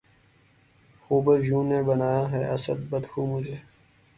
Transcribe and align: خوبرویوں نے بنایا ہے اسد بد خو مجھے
خوبرویوں 1.01 1.63
نے 1.63 1.79
بنایا 1.87 2.23
ہے 2.31 2.41
اسد 2.53 2.79
بد 2.89 3.03
خو 3.11 3.21
مجھے 3.25 3.57